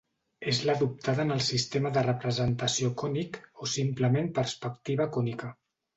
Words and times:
És 0.51 0.61
l'adoptada 0.67 1.25
en 1.27 1.33
el 1.35 1.43
sistema 1.49 1.91
de 1.97 2.03
representació 2.07 2.89
cònic, 3.03 3.39
o 3.65 3.69
simplement 3.75 4.33
perspectiva 4.39 5.09
cònica. 5.19 5.53